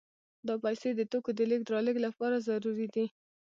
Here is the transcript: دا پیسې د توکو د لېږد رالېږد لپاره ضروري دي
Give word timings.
دا 0.47 0.55
پیسې 0.63 0.89
د 0.95 1.01
توکو 1.11 1.31
د 1.35 1.39
لېږد 1.49 1.71
رالېږد 1.73 2.03
لپاره 2.07 2.43
ضروري 2.47 2.87
دي 2.95 3.05